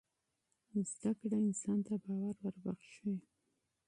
[1.01, 3.11] تعلیم انسان ته باور وربخښي.